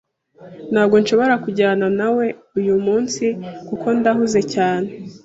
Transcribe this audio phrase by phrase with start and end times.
[0.71, 2.25] Ntabwo nshobora kujyana nawe
[2.57, 3.23] uyumunsi
[3.67, 4.89] kuko ndahuze cyane.